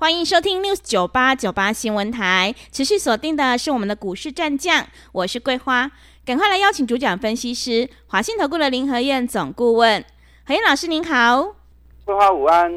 [0.00, 5.90] 欢迎收听 News 九八九八新闻台，持续锁定的是我们的股市战将，我是桂花，
[6.24, 10.04] 赶快来邀请主讲分析师华信投顾的林和燕总顾问，
[10.46, 11.56] 何燕老师您好，
[12.04, 12.72] 桂花午安，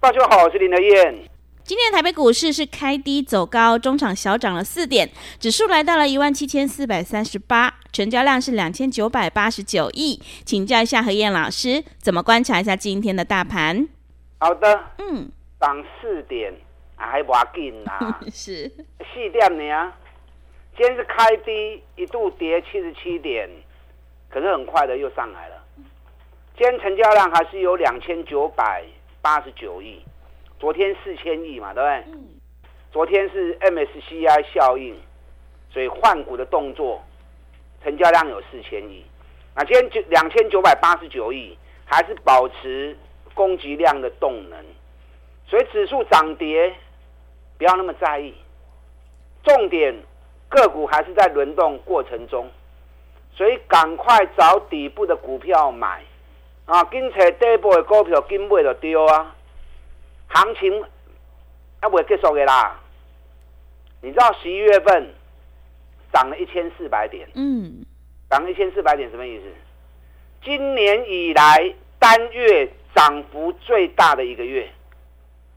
[0.00, 1.28] 大家好，我是林和燕。
[1.62, 13.86] 今天的台北股市是开低走高，中场小涨了四点，指数来到了一万七千四百三十八，成交量是两千九百八十九亿，请教一下何燕老师，怎么观察一下今天的大盘？
[14.38, 15.30] 好的，嗯。
[15.60, 16.52] 涨四点，
[16.96, 18.18] 还不要紧呐？
[18.30, 19.92] 是四点呢？
[20.76, 23.48] 今天是开低，一度跌七十七点，
[24.28, 25.62] 可是很快的又上来了。
[26.56, 28.84] 今天成交量还是有两千九百
[29.22, 30.02] 八十九亿，
[30.58, 32.12] 昨天四千亿嘛，对不对？
[32.12, 32.28] 嗯、
[32.92, 34.94] 昨天是 MSCI 效应，
[35.70, 37.02] 所以换股的动作，
[37.82, 39.04] 成交量有四千亿。
[39.54, 42.94] 那今天就两千九百八十九亿，还是保持
[43.32, 44.58] 供给量的动能。
[45.48, 46.74] 所以指数涨跌
[47.56, 48.34] 不要那么在意，
[49.44, 49.94] 重点
[50.48, 52.48] 个股还是在轮动过程中，
[53.32, 56.02] 所以赶快找底部的股票买
[56.64, 56.82] 啊！
[56.84, 59.34] 跟找底部的股票跟买就对啊！
[60.28, 60.84] 行情
[61.80, 62.80] 还不会结束的啦！
[64.02, 65.14] 你知道十一月份
[66.12, 67.84] 涨了一千四百点，嗯，
[68.28, 69.44] 涨了一千四百点什么意思？
[70.42, 74.68] 今年以来单月涨幅最大的一个月。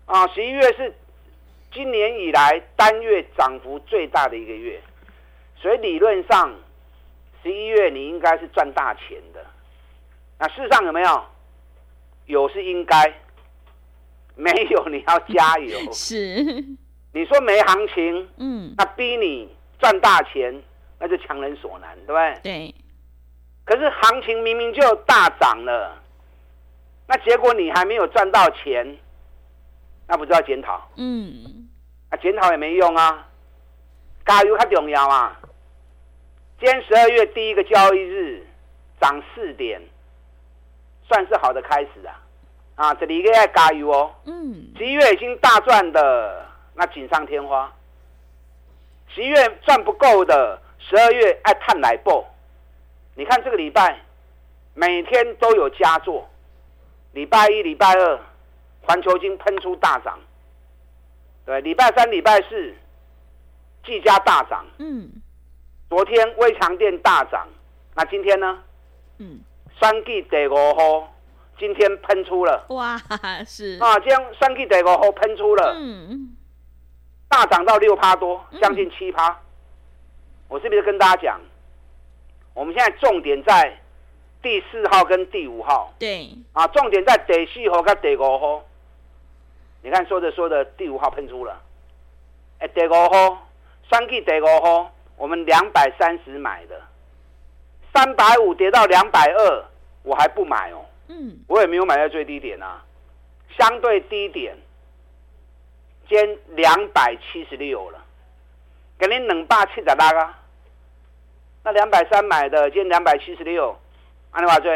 [0.10, 0.92] 啊，十一月是
[1.72, 4.82] 今年以来单月涨幅最大的一个月，
[5.56, 6.52] 所以理论上
[7.44, 9.46] 十一月你应该是赚大钱的。
[10.40, 11.24] 那事实上有没有？
[12.26, 13.14] 有是应该，
[14.36, 15.78] 没有你要加油。
[15.94, 16.44] 是，
[17.14, 19.48] 你说没行情，嗯，那逼你
[19.80, 20.59] 赚大钱，
[20.98, 22.40] 那就强人所难，对不对？
[22.42, 22.75] 对。
[23.64, 26.02] 可是行情明明就大涨了，
[27.08, 28.98] 那结果你还没有赚到钱。
[30.12, 31.70] 那不知道检讨，嗯，
[32.09, 33.28] 啊，检讨也没用啊，
[34.25, 35.40] 加油较重要啊。
[36.59, 38.44] 今天十二月第一个交易日
[39.00, 39.80] 涨四点，
[41.08, 42.19] 算是好的开始啊。
[42.74, 44.12] 啊，这里一个要加油哦。
[44.25, 46.44] 嗯，十一月已经大赚的，
[46.74, 47.72] 那锦上添花。
[49.14, 52.25] 十一月赚不够的，十二月爱探来报。
[53.14, 54.00] 你看这个礼拜
[54.74, 56.28] 每天都有佳作，
[57.14, 58.19] 礼拜一、礼拜二。
[58.89, 60.17] 环球金喷出大涨，
[61.45, 62.73] 对，礼拜三、礼拜四，
[63.85, 65.07] 技嘉大涨，嗯，
[65.88, 67.47] 昨天微强电大涨，
[67.94, 68.63] 那今天呢？
[69.19, 69.41] 嗯，
[69.79, 71.13] 三 G 第五号
[71.59, 72.97] 今天喷出了，哇，
[73.45, 73.77] 是。
[73.79, 76.35] 啊，今天三 G 第五号喷出了，嗯，
[77.27, 79.38] 大涨到六趴多，将近七趴，嗯、
[80.47, 81.39] 我是不是跟大家讲，
[82.56, 83.79] 我们现在重点在
[84.41, 88.66] 第四号跟第五号，对，啊，重点在第四号跟第五号。
[89.81, 91.62] 你看，说着说着，第五号喷出了，
[92.59, 93.47] 哎，第五号，
[93.90, 96.81] 三 G 第五号，我们两百三十买的，
[97.94, 99.66] 三百五跌到两百二，
[100.03, 102.84] 我还不买哦，嗯，我也没有买在最低点啊，
[103.57, 104.53] 相对低点，
[106.09, 108.03] 今天两百七十六了，
[108.97, 110.39] 给你冷霸七十六啊，
[111.63, 113.73] 那两百三买的，今天两百七十六，
[114.31, 114.75] 安尼话做，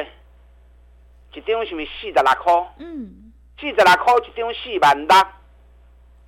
[1.33, 2.73] 一张是不是四十六块？
[2.77, 3.22] 嗯。
[3.63, 5.17] 四十六块一张四万六，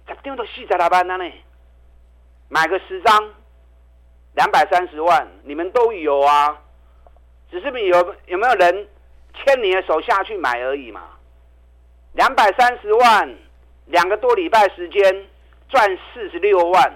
[0.07, 1.29] 十张都四十六万了呢。
[2.47, 3.29] 买个十张，
[4.35, 6.57] 两百三十万，你们都有啊。
[7.51, 8.87] 只是有有没有人
[9.33, 11.01] 牵你的手下去买而已嘛？
[12.13, 13.35] 两百三十万，
[13.87, 15.27] 两个多礼拜时间
[15.67, 16.89] 赚四十六万，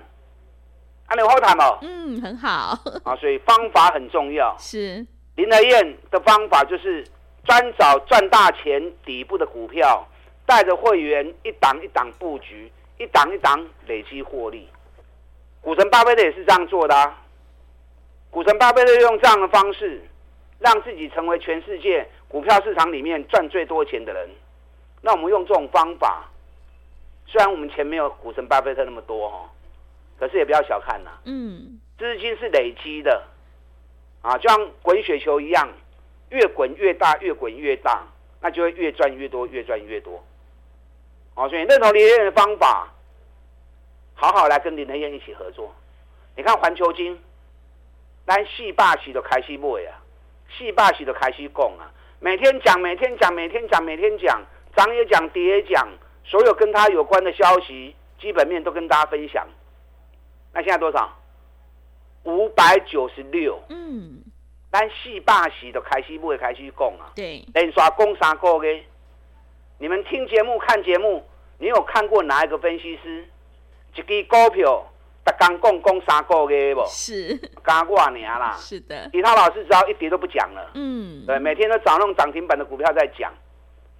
[1.08, 1.80] 啊，你好谈哦。
[1.82, 2.80] 嗯，很好。
[3.04, 4.56] 啊，所以方法很重要。
[4.58, 7.06] 是林和燕的方法就是
[7.44, 10.08] 专找赚大钱底部的股票。
[10.50, 14.68] 带着会员一档一档布局，一档一档累积获利。
[15.62, 17.22] 股神巴菲特也是这样做的啊。
[18.32, 20.02] 股神巴菲特用这样的方式，
[20.58, 24.28] 让自己成为全世界股票市场里面赚最多钱的人。
[25.02, 26.28] 那我们用这种方法，
[27.28, 29.48] 虽然我们钱没有股神巴菲特那么多哈，
[30.18, 31.12] 可是也不要小看呐。
[31.26, 33.24] 嗯，资金是累积的
[34.24, 35.70] 啊，就像滚雪球一样，
[36.30, 38.04] 越滚越大，越滚越大，
[38.42, 40.24] 那就会越赚越多，越赚越多。
[41.40, 42.94] 好，所以认同林和彦的方法，
[44.14, 45.74] 好好来跟林和彦一起合作。
[46.36, 47.18] 你看环球金，
[48.28, 50.04] 咱四百四就开始买啊，
[50.50, 51.90] 四百四就开始讲啊，
[52.20, 54.42] 每天讲，每天讲，每天讲，每天讲，
[54.76, 55.88] 涨也讲，跌也讲，
[56.26, 59.48] 所有跟他有关的消息、基本面都跟大家分享。
[60.52, 61.10] 那现在多少？
[62.24, 63.58] 五百九十六。
[63.70, 64.22] 嗯。
[64.74, 67.14] 咱四百四就开始买，开始讲啊。
[67.16, 67.42] 对。
[67.54, 68.84] 连续讲三个月，
[69.78, 71.26] 你们听节目、看节目，
[71.60, 73.26] 你有看过哪一个分析师？
[73.96, 74.86] 一支股票，
[75.26, 76.86] 逐刚讲讲三个月不？
[76.88, 77.38] 是。
[77.62, 78.56] 刚过完年啦。
[78.58, 79.10] 是的。
[79.12, 80.72] 其他老师只要一跌都不讲了。
[80.74, 81.26] 嗯。
[81.26, 83.32] 对，每天都找那种涨停板的股票在讲。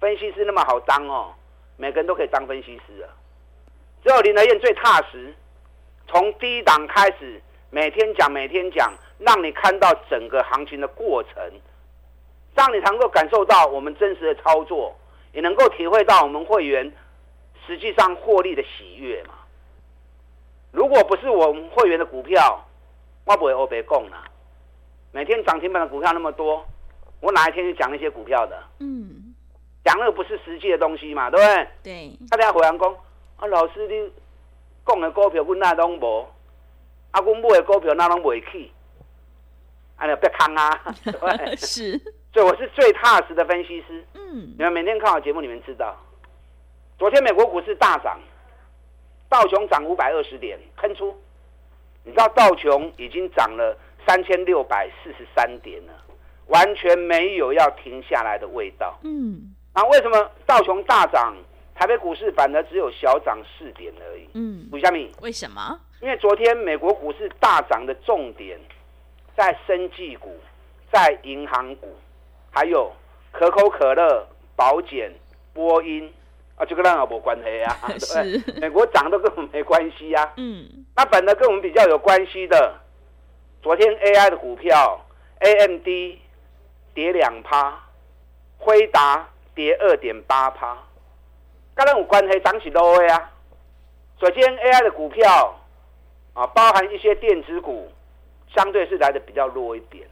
[0.00, 1.34] 分析师那么好当哦，
[1.76, 3.12] 每个人都可以当分析师啊。
[4.02, 5.34] 只有林德燕最踏实，
[6.08, 8.92] 从低档开始，每天讲，每天讲。
[9.18, 11.34] 让你看到整个行情的过程，
[12.54, 14.96] 让你能够感受到我们真实的操作，
[15.34, 16.90] 也能够体会到我们会员
[17.70, 19.34] 实际上获利的喜悦嘛。
[20.72, 22.66] 如果不是我们会员的股票，
[23.24, 24.24] 我不会欧北共了。
[25.12, 26.66] 每天涨停板的股票那么多，
[27.20, 28.60] 我哪一天去讲那些股票的？
[28.80, 29.32] 嗯，
[29.84, 31.68] 讲那个不是实际的东西嘛，对不对？
[31.84, 32.18] 对。
[32.28, 32.96] 大家回来讲
[33.36, 34.12] 啊，老师你
[34.84, 36.26] 讲的股票我那都无，
[37.12, 38.72] 啊，我买的股票那拢未起。
[39.94, 40.82] 哎呀，别坑啊！
[41.04, 41.96] 对，是，
[42.32, 44.04] 所以我是最踏实的分析师。
[44.14, 45.94] 嗯，你们每天看我节目，你们知道，
[47.00, 48.20] 昨天美国股市大涨，
[49.26, 51.18] 道琼涨五百二十点，喷出。
[52.04, 53.74] 你知道道琼已经涨了
[54.06, 55.94] 三千六百四十三点了，
[56.48, 58.98] 完全没有要停下来的味道。
[59.02, 61.34] 嗯，那为什么道琼大涨，
[61.74, 64.28] 台北股市反而只有小涨四点而已？
[64.34, 65.08] 嗯，为什么？
[65.22, 65.80] 为什么？
[66.02, 68.60] 因为昨天美国股市大涨的重点。
[69.34, 70.36] 在生技股，
[70.92, 71.96] 在银行股，
[72.50, 72.92] 还有
[73.32, 75.10] 可口可乐、保险、
[75.54, 76.12] 波音
[76.60, 80.32] 啊，这个当然 没关系啊，对，美国涨都跟我们没关系啊。
[80.36, 82.74] 嗯，那本来跟我们比较有关系的，
[83.62, 85.00] 昨天 AI 的股票
[85.38, 85.86] ，AMD
[86.92, 87.80] 跌两趴，
[88.58, 90.76] 辉达跌二点八趴，
[91.74, 93.30] 跟那有关系，涨起多啊。
[94.20, 95.58] 首先 AI 的股票
[96.34, 97.90] 啊，包含一些电子股。
[98.52, 100.04] 相对是来的比较弱一点，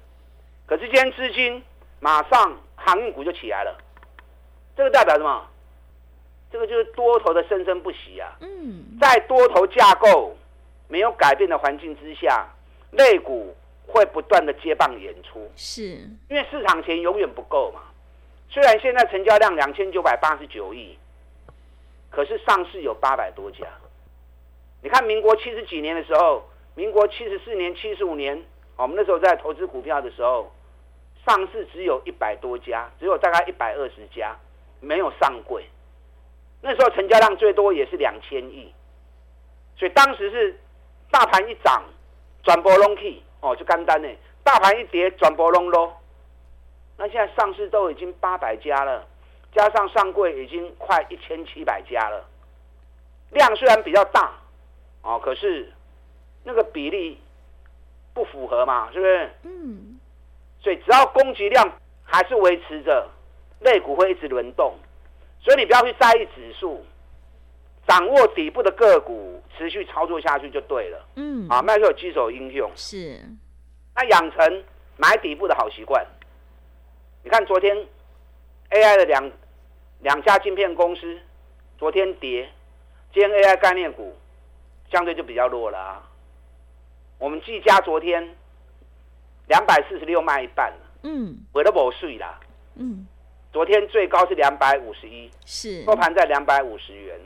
[0.65, 1.61] 可是今天资金
[1.99, 3.77] 马上航运股就起来了，
[4.77, 5.48] 这个代表什么？
[6.51, 8.37] 这个就是多头的生生不息啊！
[8.41, 10.37] 嗯，在多头架构
[10.89, 12.49] 没有改变的环境之下，
[12.93, 13.55] 类股
[13.87, 15.83] 会不断的接棒演出，是
[16.29, 17.83] 因为市场钱永远不够嘛。
[18.49, 20.97] 虽然现在成交量两千九百八十九亿，
[22.11, 23.67] 可是上市有八百多家。
[24.83, 26.43] 你看民国七十几年的时候。
[26.75, 28.41] 民国七十四年、七十五年，
[28.77, 30.49] 我们那时候在投资股票的时候，
[31.27, 34.37] 上市只有一百多家，只有大概一百二十家，
[34.79, 35.67] 没有上柜。
[36.61, 38.73] 那时候成交量最多也是两千亿，
[39.77, 40.59] 所以当时是
[41.11, 41.83] 大盘一涨，
[42.43, 44.09] 转波隆起哦，就干单呢。
[44.43, 45.97] 大盘一跌，转波隆咯。
[46.97, 49.07] 那现在上市都已经八百家了，
[49.55, 52.25] 加上上柜已经快一千七百家了，
[53.31, 54.33] 量虽然比较大
[55.03, 55.73] 哦，可是。
[56.45, 57.21] 那个比例
[58.15, 59.31] 不符合嘛，是不是？
[59.43, 59.99] 嗯。
[60.63, 61.71] 所以只要供给量
[62.05, 63.07] 还是维持着，
[63.61, 64.75] 类股会一直轮动。
[65.41, 66.85] 所以你不要去在意指数，
[67.87, 71.07] 掌握底部的个股，持续操作下去就对了。
[71.17, 71.49] 嗯。
[71.49, 72.71] 啊，卖出有基手应用。
[72.75, 73.21] 是。
[73.95, 74.65] 那养成
[74.97, 76.07] 买底部的好习惯。
[77.25, 77.77] 你看昨天
[78.71, 79.31] AI 的两
[80.01, 81.19] 两家晶片公司，
[81.79, 82.49] 昨天跌，
[83.13, 84.17] 今天 AI 概念股
[84.91, 86.03] 相对就比较弱了啊。
[87.19, 88.37] 我们技嘉昨天
[89.49, 92.39] 两百四十六卖一半了，嗯，回了无税啦，
[92.77, 93.07] 嗯，
[93.59, 95.83] 昨天最高是两百五十一，是。
[95.83, 97.19] 收盘在两百五十元，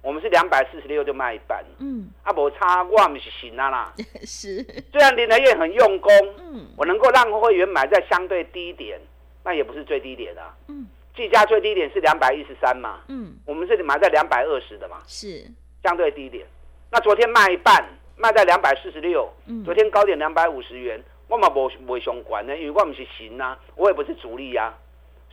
[0.00, 3.92] 我们是两百四十六就卖一半，嗯，啊，无差，我们是行啊啦，
[4.24, 8.98] 是，虽然林德燕很用功，嗯，我能够让会员买在相对低点，
[9.44, 15.44] 那也不是最低点的，啊，嗯，计价最低点是两百一十三嘛，嗯，我们这里买在两百二十的嘛，是，
[15.82, 16.46] 相对低点，
[16.90, 17.84] 那昨天卖一半。
[18.16, 19.28] 卖在两百四十六，
[19.64, 24.72] 昨天高点两百五十元，我嘛无无相关的，因为我们是行啊，我也不是主力啊，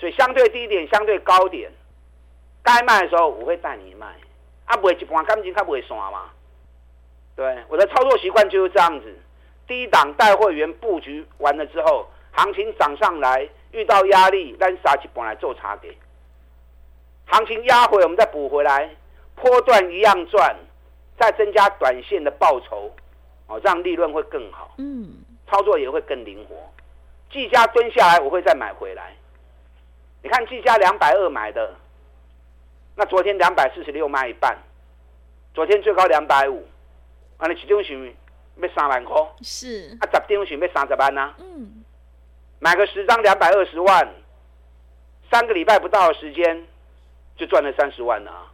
[0.02, 1.72] 所以相对低点、相对高点，
[2.64, 4.08] 该卖的时候我会带你卖，
[4.66, 6.32] 啊，不会一般感情他不会刷嘛，
[7.36, 9.16] 对，我的操作习惯就是这样子，
[9.68, 15.96] 低档带会员布局完了之后，行情涨上来遇到压力，咱杀一半来做差给，
[17.28, 18.90] 行情压回我们再补回来，
[19.36, 20.56] 波段一样赚。
[21.20, 22.92] 再增加短线的报酬，
[23.46, 26.56] 哦，这样利润会更好，嗯，操作也会更灵活。
[27.32, 29.14] 技嘉蹲下来，我会再买回来。
[30.24, 31.74] 你看技嘉两百二买的，
[32.96, 34.58] 那昨天两百四十六卖一半，
[35.54, 36.68] 昨天最高两百五，
[37.38, 38.14] 啊，你其中是
[38.58, 41.36] 要三万块，是啊，十张是要三十万呐、啊。
[41.40, 41.84] 嗯，
[42.60, 44.08] 买个十张两百二十万，
[45.32, 46.68] 三个礼拜不到的时间
[47.36, 48.52] 就赚了三十万了、啊。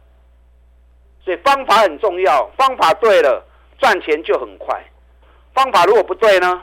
[1.22, 3.44] 所以方法很重要，方法对了，
[3.78, 4.82] 赚钱就很快。
[5.52, 6.62] 方法如果不对呢？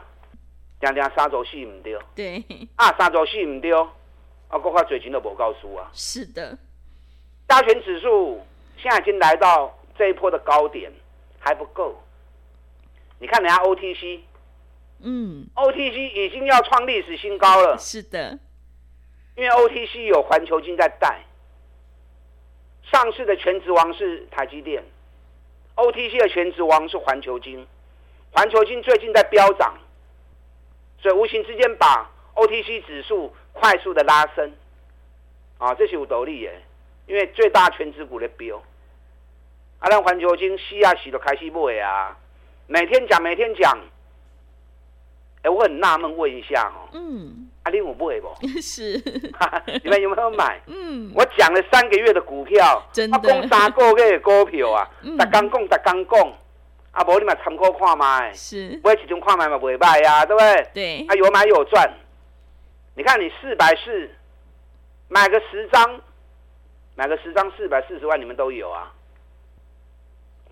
[0.81, 2.43] 讲讲三周四唔对，对
[2.75, 3.71] 啊，三周四唔对，
[4.49, 5.89] 啊，国家嘴型都不告诉啊。
[5.93, 6.57] 是的，
[7.47, 8.41] 加权指数
[8.77, 10.91] 现在已经来到这一波的高点，
[11.39, 12.01] 还不够。
[13.19, 14.19] 你看人家 OTC，
[14.99, 17.77] 嗯，OTC 已经要创历史新高了。
[17.77, 18.37] 是的，
[19.35, 21.23] 因为 OTC 有环球金在带，
[22.83, 24.83] 上市的全职王是台积电
[25.75, 27.65] ，OTC 的全职王是环球金，
[28.31, 29.75] 环球金最近在飙涨，
[31.01, 34.51] 所以无形之间把 OTC 指数快速的拉升，
[35.57, 36.61] 啊，这是有道理耶，
[37.07, 38.61] 因为最大全值股的标，
[39.79, 42.15] 啊，让环球金吸啊洗都开始买啊。
[42.67, 43.79] 每天讲，每天讲。
[45.43, 46.89] 哎，我很纳闷，问一下哦。
[46.93, 47.47] 嗯。
[47.61, 48.27] 阿玲，我不会不？
[48.59, 48.97] 是。
[49.83, 50.59] 你们有没有买？
[50.65, 51.11] 嗯。
[51.15, 53.17] 我讲了三个月的股票，真的。
[53.17, 56.33] 我讲三个月的股票啊，逐刚讲，逐刚讲。
[56.91, 58.33] 啊，无你嘛参考看卖。
[58.33, 58.79] 是。
[58.83, 60.69] 买一张看卖嘛，袂歹啊，对不对？
[60.73, 61.05] 对。
[61.07, 61.87] 啊，有买有赚。
[62.95, 64.09] 你看，你四百四，
[65.07, 66.01] 买个十张，
[66.95, 68.91] 买个十张四百四十万，你们都有啊。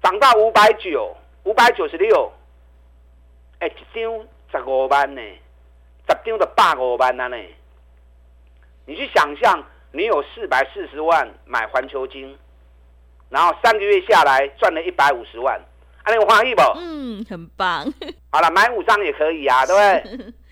[0.02, 1.16] 涨到五百九。
[1.46, 2.32] 五百九十六，
[3.60, 5.22] 哎，一张十五万呢，
[6.08, 7.36] 十张就百五万了呢。
[8.86, 12.40] 你去想象，你有四百四十万买环球金，
[13.28, 15.60] 然后三个月下来赚了一百五十万，
[16.04, 16.62] 啊，你有欢喜不？
[16.78, 17.94] 嗯，很棒。
[18.32, 20.34] 好了，买五张也可以啊，对不对？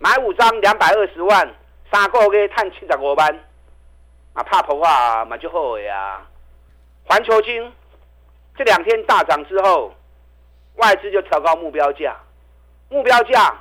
[0.00, 1.48] 买五张两百二十万，
[1.92, 3.40] 三个月赚七十五万，
[4.32, 6.20] 啊，怕破啊，嘛就好呀。
[7.04, 7.72] 环球晶
[8.56, 9.94] 这两天大涨之后。
[10.76, 12.16] 外资就调高目标价，
[12.88, 13.54] 目标价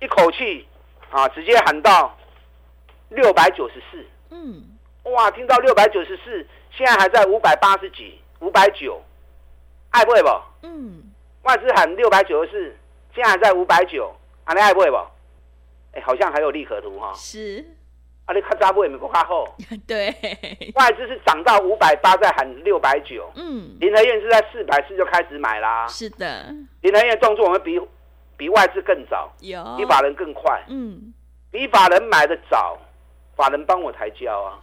[0.00, 0.66] 一口气
[1.10, 2.16] 啊，直接喊到
[3.10, 4.04] 六百九十四。
[4.30, 4.64] 嗯，
[5.04, 9.00] 哇，听到六百九十四，现在还在五百八十几，五百九，
[9.90, 10.28] 爱不爱不？
[10.62, 11.04] 嗯，
[11.42, 12.76] 外资喊六百九十四，
[13.14, 14.12] 现在还在五百九，
[14.44, 14.96] 啊，你爱不爱不？
[15.92, 17.12] 哎，好像还有利可图哈。
[17.14, 17.64] 是。
[18.24, 19.56] 啊，你看扎布也没够卡好。
[19.86, 20.06] 对。
[20.74, 23.30] 外资是涨到五百八，再喊六百九。
[23.34, 23.76] 嗯。
[23.80, 25.86] 林和燕是在四百四就开始买啦。
[25.88, 26.54] 是的。
[26.82, 27.80] 林和燕动作我们比
[28.36, 30.64] 比外资更早，有比法人更快。
[30.68, 31.12] 嗯。
[31.50, 32.78] 比法人买的早，
[33.36, 34.58] 法人帮我抬轿啊。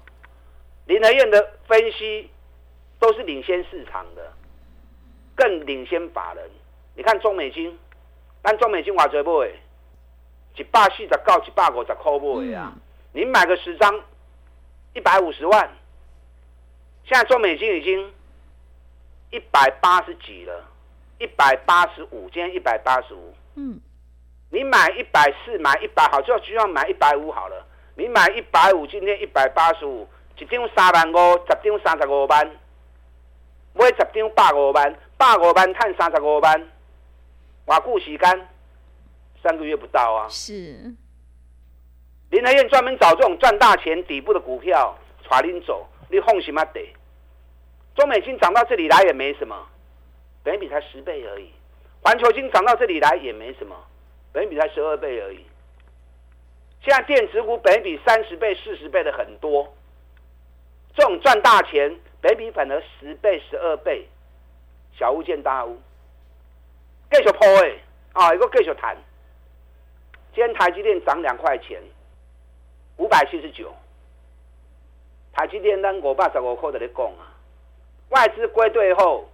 [0.85, 2.29] 林和燕的分析
[2.97, 4.33] 都是领先市场的，
[5.35, 6.49] 更领先法人。
[6.95, 7.77] 你看中美金，
[8.41, 9.53] 但中美金我最不会，
[10.59, 12.73] 一百四十到一百五十块不会啊。
[13.13, 14.01] 你买个十张，
[14.93, 15.69] 一百五十万。
[17.05, 18.13] 现在做美金已经
[19.31, 20.65] 一百八十几了，
[21.17, 23.33] 一百八十五，今天一百八十五。
[23.55, 23.79] 嗯，
[24.49, 27.65] 你买一百四，买一百，好，就要就要买一百五好了。
[27.95, 30.05] 你买一百五，今天一百八十五，
[30.37, 32.51] 一张三万五，十张三十五万，
[33.73, 36.67] 买十张百五万，百五万赚三十五万，
[37.65, 38.47] 偌久时间？
[39.41, 40.27] 三个月不到啊。
[40.29, 40.93] 是。
[42.31, 44.95] 林和燕专门找这种赚大钱底部的股票，
[45.29, 46.87] 带您走，你放心嘛得。
[47.95, 49.67] 中美金涨到这里来也没什么，
[50.43, 51.51] 本益比才十倍而已。
[52.01, 53.75] 环球金涨到这里来也没什么，
[54.31, 55.43] 本益比才十二倍而已。
[56.81, 59.75] 现在电子股本比三十倍、四十倍的很多，
[60.95, 64.07] 这种赚大钱，本比反而十倍、十二倍，
[64.97, 65.77] 小巫见大巫。
[67.11, 67.79] 继续破诶，
[68.13, 68.95] 啊，一个继续谈。
[70.33, 71.81] 今天台积电涨两块钱。
[72.97, 73.73] 五百七十九，
[75.31, 77.31] 台积电单五百十五块的在讲啊，
[78.09, 79.29] 外资归队后，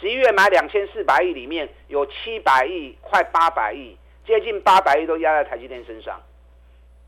[0.00, 3.96] 十一月买两千四百亿，里面有七百亿、快八百亿，
[4.26, 6.20] 接近八百亿都压在台积电身上。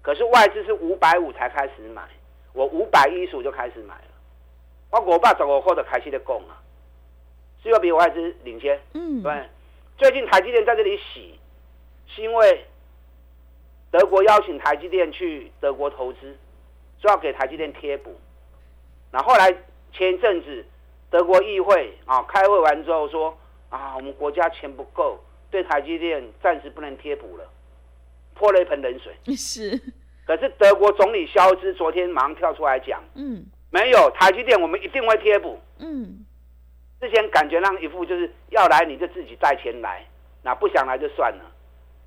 [0.02, 2.04] 可是外资是五百五才开始买，
[2.52, 4.10] 我五百一十五就开始买了，
[4.92, 6.62] 我五百十五块的开始的供啊，
[7.60, 8.80] 是要比外资领先。
[8.94, 9.48] 嗯，对，
[9.98, 11.40] 最近台积电在这里洗，
[12.06, 12.64] 是因为。
[13.96, 16.36] 德国邀请台积电去德国投资，
[17.00, 18.14] 说要给台积电贴补。
[19.10, 19.50] 那后来
[19.90, 20.62] 前一阵子
[21.08, 23.34] 德国议会啊开会完之后说
[23.70, 25.18] 啊，我们国家钱不够，
[25.50, 27.44] 对台积电暂时不能贴补了，
[28.34, 29.14] 泼了一盆冷水。
[29.34, 29.80] 是。
[30.26, 35.58] 可是德国总理肖兹昨天马上跳出来讲，嗯，没有台积电，我们一定会贴补。
[35.78, 36.22] 嗯，
[37.00, 40.04] 之前感觉让一副就是要来你就自己带钱来，
[40.42, 41.50] 那不想来就算了。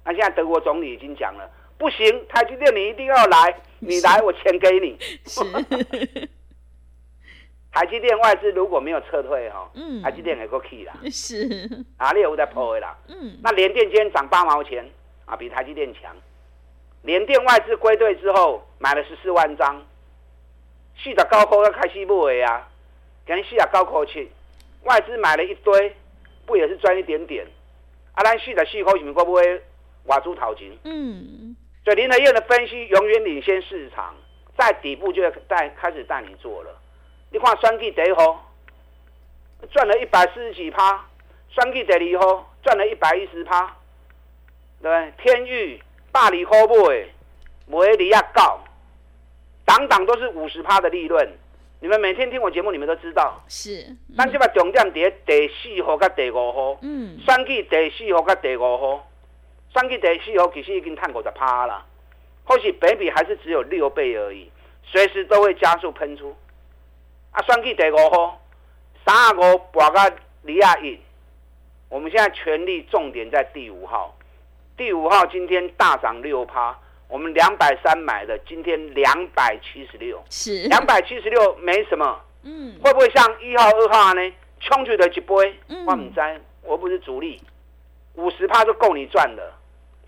[0.05, 1.49] 那现在德国总理已经讲了。
[1.79, 4.97] 不行，台积电你一定要来， 你来我钱给你。
[5.25, 5.41] 是，
[7.71, 11.85] 台积电外资如果没有撤退哈，嗯，台积电也够气啦，是。
[11.97, 14.85] 啊，你有在破的啦，嗯，那联电今天涨八毛钱
[15.25, 16.13] 啊，比台积电强。
[17.03, 19.81] 联电外资归队之后买了十四万张，
[21.01, 22.67] 四十高科要开始买啊，
[23.25, 24.29] 跟四十高科去，
[24.83, 25.95] 外资买了一堆，
[26.45, 27.47] 不也是赚一点点？
[28.15, 29.61] 啊，咱四十四块是不是会不会
[30.07, 30.69] 挖猪头钱？
[30.83, 31.55] 嗯，
[31.89, 34.13] 所以林和燕的分析永远领先市场，
[34.55, 36.69] 在底部就带开始带你做了。
[37.31, 38.53] 你看双 G 第一号
[39.71, 41.03] 赚了一百四十几趴，
[41.49, 43.75] 双 G 第二号赚了一百一十趴，
[44.83, 45.13] 对不对？
[45.17, 45.81] 天域。
[46.11, 47.09] 大理科布诶，
[47.67, 48.59] 维利亚告，
[49.65, 51.27] 档档都是五十趴的利润。
[51.79, 53.41] 你们每天听我节目，你们都知道。
[53.47, 53.95] 是。
[54.15, 56.77] 咱这把重点在第四号跟第五号。
[56.83, 57.17] 嗯。
[57.25, 59.08] 选举第四号跟第五号，
[59.73, 61.85] 选举第四号其实已经探过十趴了，
[62.43, 64.51] 或许北比还是只有六倍而已，
[64.83, 66.35] 随时都会加速喷出。
[67.31, 68.41] 啊，选举第五号，
[69.05, 70.99] 三五博个里亚一，
[71.87, 74.15] 我们现在全力重点在第五号。
[74.75, 76.75] 第五号今天大涨六趴，
[77.07, 80.63] 我们两百三买的，今天两百七十六，是。
[80.69, 84.33] 两百七十六没什么，嗯，会不会像一号、二号呢？
[84.61, 87.41] 冲去的一杯，嗯、我唔知，我不是主力，
[88.15, 89.58] 五十趴就够你赚了，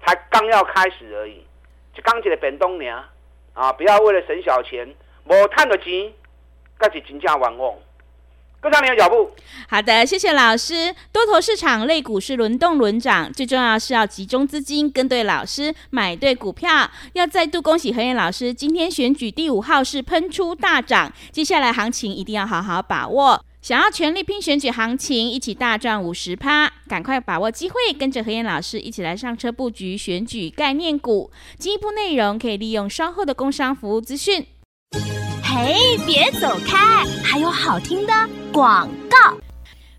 [0.05, 1.43] 才刚要开始而已，
[1.93, 3.03] 就刚起来变东娘
[3.53, 3.71] 啊！
[3.73, 4.87] 不要为了省小钱，
[5.25, 6.11] 无赚的钱，
[6.79, 7.75] 那是真正冤枉。
[8.61, 9.31] 跟上你的脚步。
[9.69, 10.93] 好的，谢谢老师。
[11.11, 16.87] 多头市场类股是轮动轮涨，最重要是要集中资金，跟对老师，买对股票。
[17.13, 23.43] 要再度恭喜何燕老师，今天选举第五号是喷出大涨，接下来行情一定要好好把握。
[23.61, 31.29] 想要全力拼选举行情，一起大赚五十趴，赶快把握机会，跟着何燕老师一起来上车布局选举概念股。
[31.59, 34.43] 进一步内容可以利用稍后的工商服务资讯。
[35.43, 35.75] 嘿，
[36.07, 38.11] 别走开，还有好听的
[38.51, 39.37] 广告。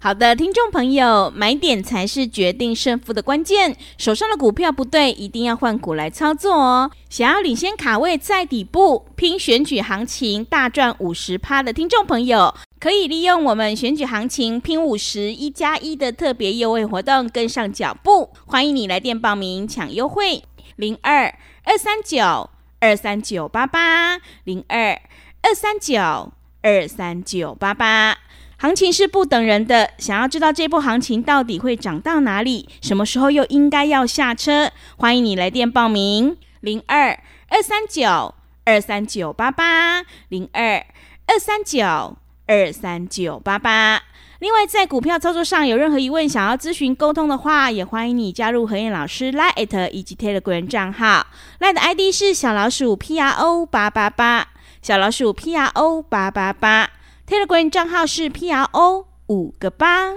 [0.01, 3.77] 好的，听众朋友，买点才是决定胜负的关键。
[3.97, 6.91] 手上的股票不对，一定要换股来操作哦。
[7.09, 18.31] 想要领先卡位在底部，拼选举行情大赚五十趴的听众朋友，可以利用我们选举行情拼五十一加一的特别优惠活动，跟上脚步。
[18.45, 20.43] 欢迎你来电报名抢优惠，
[20.75, 25.01] 零二二三九二三九八八零二。
[25.43, 28.19] 二三九二三九八八，
[28.59, 29.93] 行情是不等人的。
[29.99, 34.73] 想要知道这波行情到底会涨到哪里，什么时候又应该要下车？
[34.97, 37.17] 欢迎你来电报名：零二
[37.47, 40.85] 二三九二三九八八零二
[41.27, 42.17] 二三九
[42.53, 44.03] 二三九八八。
[44.41, 51.27] 另外，在股票操作上有任何疑问，想要咨询沟通的话，也欢迎你加入何燕老师 Line@ 以及 Telegram 账号。
[51.61, 54.49] Line 的 ID 是小老鼠 P R O 八八八。
[54.83, 56.91] 小老鼠 P R O 八八八
[57.27, 60.11] ，Telegram 账号是 P R O 五个八。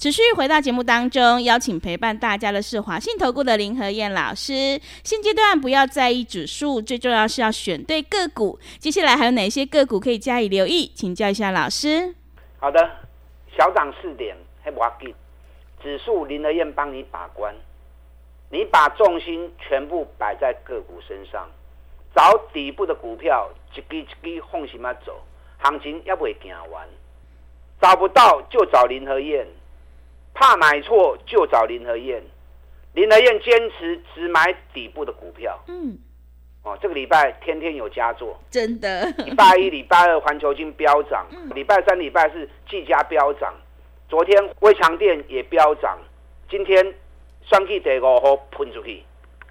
[0.00, 4.80] 持续回到节目当中，邀请陪伴大家的是华信投顾的林和燕老师。
[5.04, 8.58] 现阶段不要在意指数，最重要是要选对个股。
[8.78, 10.90] 接下来还有哪些个股可以加以留意？
[10.94, 12.14] 请教一下老师。
[12.56, 12.80] 好的，
[13.54, 14.34] 小涨四点，
[14.64, 15.14] 还不要紧。
[15.82, 17.54] 指数林和燕帮你把关，
[18.48, 21.46] 你把重心全部摆在个股身上。
[22.16, 25.20] 找底部的股票，一支一支放心嘛走，
[25.58, 26.88] 行情也不会行完。
[27.82, 29.46] 找不到就找林和燕，
[30.40, 32.22] 怕买错就找林和燕。
[32.94, 35.62] 林和燕坚持只买底部的股票。
[35.68, 35.98] 嗯，
[36.62, 39.04] 哦，这个礼拜天天有佳作，真的。
[39.18, 43.54] 礼拜一、礼拜二环球金飙涨，礼拜三、礼拜四技嘉飙涨，
[44.08, 45.98] 昨天威强电也飙涨，
[46.48, 46.94] 今天
[47.42, 49.04] 双 K 第五号喷出去。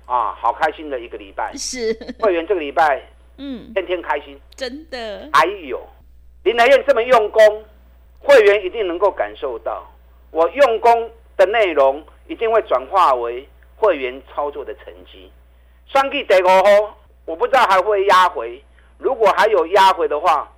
[0.08, 1.54] 啊，好开心的一个礼拜！
[1.54, 3.00] 是会员这个礼拜，
[3.38, 5.30] 嗯，天天开心，真的。
[5.34, 5.88] 还有
[6.44, 7.64] 林和燕这么用功，
[8.18, 9.88] 会员一定能够感受到
[10.32, 15.32] 我用功的内容，一定会转化为会员操作的成绩。
[15.88, 18.64] 双 K 第五号，我不知道还会压回，
[18.98, 20.52] 如果还有压回的话，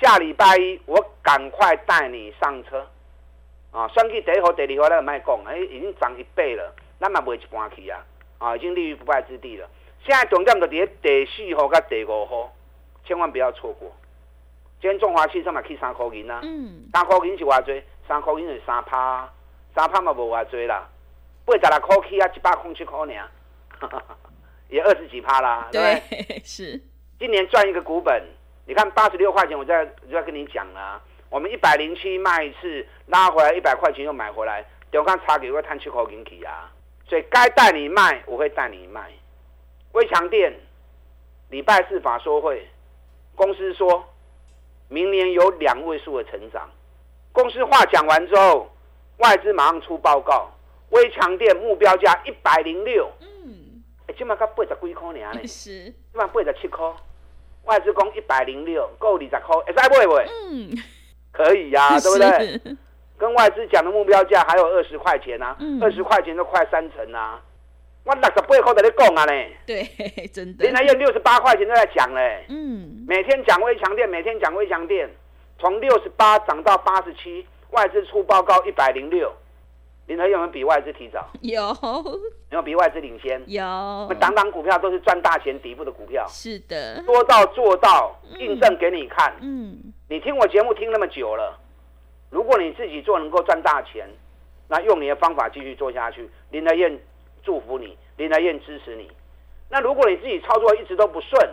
[0.00, 2.86] 下礼拜一我赶快带你上车。
[3.70, 8.04] 啊，双 K 第一号、第二号那个卖讲，哎，已经涨一倍了，那么卖一半去啊。
[8.38, 9.68] 啊，已经立于不败之地了。
[10.04, 12.52] 现在重点就在第四号跟第五号，
[13.06, 13.90] 千万不要错过。
[14.80, 19.28] 今天中华汽车嘛去三块银啊，嗯，三块银是偌济，三块银是三趴，
[19.74, 20.88] 三趴嘛无偌济啦。
[21.46, 23.30] 八十六块起啊，一百空七块尔，
[24.68, 26.24] 也二十几趴啦，对不对？
[26.26, 26.80] 对， 是。
[27.18, 28.22] 今年赚一个股本，
[28.66, 36.70] 你看八十六块钱，我在就在跟你讲啊，我们一百零七卖一次，拉回来一百块钱又买回来，中间差给我赚七块进去啊。
[37.06, 39.10] 所以该带你卖，我会带你卖。
[39.92, 40.52] 威强电
[41.50, 42.66] 礼拜四法说会，
[43.36, 44.04] 公司说
[44.88, 46.68] 明年有两位数的成长。
[47.34, 48.70] 公司话讲完之后，
[49.18, 50.48] 外资马上出报告，
[50.90, 53.10] 微强电目标价一百零六。
[53.20, 55.20] 嗯，哎，起码才八十几块呢。
[55.44, 56.86] 是，起码八十七块。
[57.64, 60.24] 外资讲一百零六，够二十块，哎，再买不买？
[60.50, 60.70] 嗯，
[61.32, 62.76] 可以呀、啊， 对不对？
[63.18, 67.42] 跟外资讲的目标价还有二十块钱啊，二十块钱都快三成啊。
[68.04, 69.32] 我六十八块在你讲啊呢，
[69.66, 69.82] 对，
[70.30, 70.66] 真的。
[70.66, 75.08] 林台燕六十八块钱都在讲嘞，嗯，每天讲微强电，每天讲微强电，
[75.64, 79.32] 从六十八涨到八十七，外资出报告一百零六，
[80.06, 81.26] 林台燕有没有比外资提早？
[81.40, 83.42] 有，有没有比外资领先？
[83.46, 83.62] 有。
[84.20, 89.34] 档档股票都是赚大钱底部的股票，是的，说到做到，印证给你看。
[89.40, 89.78] 嗯，
[90.10, 91.58] 你听我节目听那么久了，
[92.28, 94.06] 如果你自己做能够赚大钱，
[94.68, 97.00] 那用你的方法继续做下去，林德燕。
[97.42, 99.10] 祝福你，林德燕支持你。
[99.70, 101.50] 那如果你自己操作一直都不顺，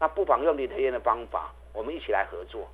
[0.00, 2.68] 那不妨用林德燕的方法，我们一起来合作。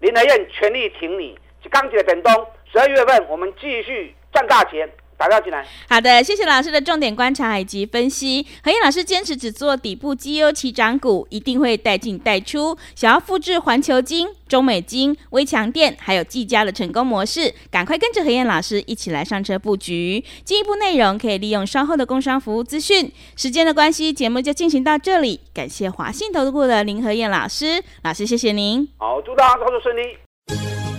[0.00, 1.38] 林来燕全力挺你。
[1.70, 4.88] 钢铁的本东，十二月份我们继续赚大钱。
[5.18, 5.66] 打掉进来。
[5.88, 8.46] 好的，谢谢老师的重点观察以及分析。
[8.62, 12.78] 何燕老师坚持只做底部绩优起涨股，一定会带进带出。
[12.94, 20.24] 想要复制环球金、中美金、微强电还有技嘉的成功模式，赶快跟着何燕老师一起来上车布局。
[20.44, 23.12] 进一步内容可以利用稍后的工商服务资讯。
[23.36, 25.40] 时间的关系，节目就进行到这里。
[25.52, 28.88] 感谢华信投顾的林何燕老师，老师谢谢您。
[28.98, 30.16] 好，祝大家操作顺利。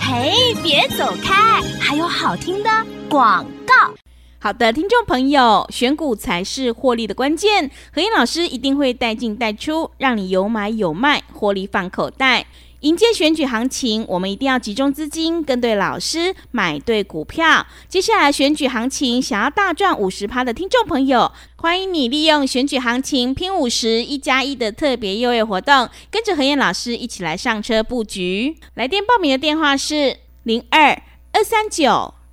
[0.01, 2.69] 嘿，别走开，还有好听的
[3.08, 3.93] 广告。
[4.41, 7.69] 好的，听众朋友，选股才是获利的关键。
[7.93, 12.45] 何燕老师一定会带进带出，让你有买有卖，获利放口袋。
[12.80, 17.67] 迎接选举行情，我们一定要集中资金，跟对老师，买对股票。
[17.89, 28.56] 接下来选举行情，想要大赚五十趴的听众朋友，欢迎你利用选举行情拼五十一加一的特别优惠活动，跟着何燕老师一起来上车布局。
[28.75, 30.91] 来电报名的电话是零二
[31.34, 32.13] 二三九。